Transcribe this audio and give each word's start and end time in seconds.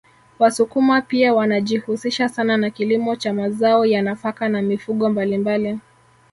Wasukuma 0.39 1.01
pia 1.01 1.33
wanajihusisha 1.33 2.29
sana 2.29 2.57
na 2.57 2.69
kilimo 2.69 3.15
cha 3.15 3.33
mazao 3.33 3.85
ya 3.85 4.01
nafaka 4.01 4.49
na 4.49 4.61
mifugo 4.61 5.09
mbalimbali 5.09 5.79